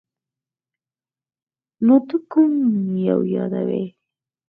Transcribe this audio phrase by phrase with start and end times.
[1.85, 2.51] نو ته کوم
[3.09, 3.83] یو یادوې؟